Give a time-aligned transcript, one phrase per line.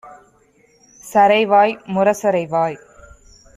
[1.03, 2.77] சறைவாய் முரசறைவாய்!